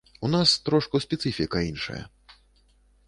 [0.27, 2.03] У нас трошку спецыфіка іншая.